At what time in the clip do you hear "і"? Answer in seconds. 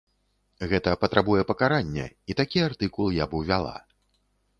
2.31-2.37